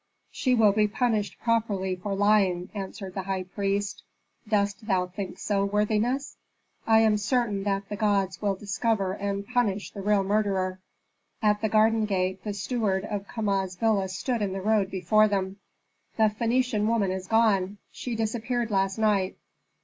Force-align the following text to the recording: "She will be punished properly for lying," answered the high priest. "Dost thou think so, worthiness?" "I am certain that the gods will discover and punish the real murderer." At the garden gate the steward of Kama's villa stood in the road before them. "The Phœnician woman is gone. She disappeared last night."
"She 0.31 0.55
will 0.55 0.71
be 0.71 0.87
punished 0.87 1.39
properly 1.39 1.95
for 1.95 2.15
lying," 2.15 2.71
answered 2.73 3.13
the 3.13 3.21
high 3.21 3.43
priest. 3.43 4.01
"Dost 4.47 4.87
thou 4.87 5.05
think 5.05 5.37
so, 5.37 5.63
worthiness?" 5.63 6.37
"I 6.87 7.01
am 7.01 7.17
certain 7.17 7.61
that 7.65 7.87
the 7.87 7.95
gods 7.97 8.41
will 8.41 8.55
discover 8.55 9.13
and 9.13 9.45
punish 9.45 9.91
the 9.91 10.01
real 10.01 10.23
murderer." 10.23 10.79
At 11.43 11.61
the 11.61 11.69
garden 11.69 12.05
gate 12.05 12.43
the 12.43 12.55
steward 12.55 13.05
of 13.05 13.27
Kama's 13.27 13.75
villa 13.75 14.09
stood 14.09 14.41
in 14.41 14.53
the 14.53 14.61
road 14.61 14.89
before 14.89 15.27
them. 15.27 15.57
"The 16.17 16.31
Phœnician 16.33 16.87
woman 16.87 17.11
is 17.11 17.27
gone. 17.27 17.77
She 17.91 18.15
disappeared 18.15 18.71
last 18.71 18.97
night." 18.97 19.37